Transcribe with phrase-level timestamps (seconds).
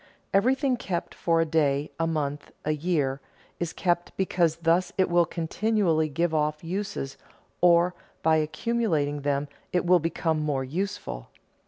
[0.33, 3.21] Everything kept for a day, a month, a year,
[3.59, 7.17] is kept because thus it will continually give off uses
[7.61, 7.93] or
[8.23, 11.29] by accumulating them it will become more useful.